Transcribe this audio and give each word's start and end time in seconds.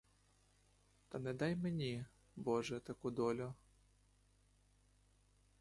Та 1.09 1.19
не 1.19 1.33
дай 1.33 1.55
мені, 1.55 2.05
боже, 2.35 2.79
таку 2.79 3.11
долю! 3.11 3.53